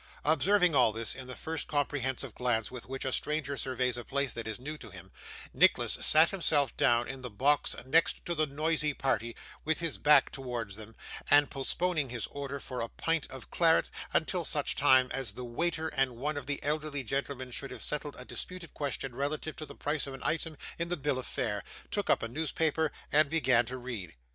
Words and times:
Observing 0.25 0.73
all 0.73 0.91
this 0.91 1.13
in 1.13 1.27
the 1.27 1.35
first 1.35 1.67
comprehensive 1.67 2.33
glance 2.33 2.71
with 2.71 2.87
which 2.87 3.05
a 3.05 3.11
stranger 3.11 3.55
surveys 3.55 3.97
a 3.97 4.03
place 4.03 4.33
that 4.33 4.47
is 4.47 4.59
new 4.59 4.75
to 4.75 4.89
him, 4.89 5.11
Nicholas 5.53 5.93
sat 5.93 6.31
himself 6.31 6.75
down 6.75 7.07
in 7.07 7.21
the 7.21 7.29
box 7.29 7.75
next 7.85 8.25
to 8.25 8.33
the 8.33 8.47
noisy 8.47 8.95
party, 8.95 9.35
with 9.63 9.77
his 9.79 9.99
back 9.99 10.31
towards 10.31 10.75
them, 10.75 10.95
and 11.29 11.51
postponing 11.51 12.09
his 12.09 12.25
order 12.31 12.59
for 12.59 12.81
a 12.81 12.89
pint 12.89 13.29
of 13.29 13.51
claret 13.51 13.91
until 14.11 14.43
such 14.43 14.75
time 14.75 15.07
as 15.11 15.33
the 15.33 15.45
waiter 15.45 15.89
and 15.89 16.15
one 16.15 16.35
of 16.35 16.47
the 16.47 16.63
elderly 16.63 17.03
gentlemen 17.03 17.51
should 17.51 17.69
have 17.69 17.83
settled 17.83 18.15
a 18.17 18.25
disputed 18.25 18.73
question 18.73 19.15
relative 19.15 19.55
to 19.55 19.67
the 19.67 19.75
price 19.75 20.07
of 20.07 20.15
an 20.15 20.23
item 20.23 20.57
in 20.79 20.89
the 20.89 20.97
bill 20.97 21.19
of 21.19 21.27
fare, 21.27 21.63
took 21.91 22.09
up 22.09 22.23
a 22.23 22.27
newspaper 22.27 22.91
and 23.11 23.29
began 23.29 23.67
to 23.67 23.77
read. 23.77 24.15